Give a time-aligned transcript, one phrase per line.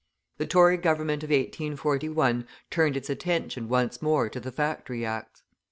[0.39, 5.43] The Tory Government of 1841 turned its attention once more to the Factory Acts.